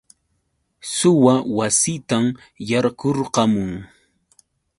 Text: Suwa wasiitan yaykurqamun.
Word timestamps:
Suwa 0.95 1.33
wasiitan 1.57 2.25
yaykurqamun. 2.69 3.71